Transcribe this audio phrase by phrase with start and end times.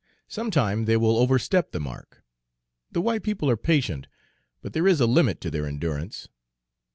[0.27, 2.23] Some time they will overstep the mark.
[2.91, 4.07] The white people are patient,
[4.63, 6.27] but there is a limit to their endurance."